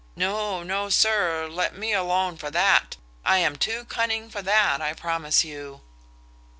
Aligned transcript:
No, 0.15 0.63
no, 0.63 0.89
sir, 0.89 1.47
let 1.47 1.77
me 1.77 1.93
alone 1.93 2.35
for 2.35 2.49
that. 2.49 2.97
I 3.23 3.37
am 3.37 3.55
too 3.55 3.85
cunning 3.85 4.31
for 4.31 4.41
that, 4.41 4.81
I 4.81 4.95
promise 4.95 5.43
you." 5.43 5.81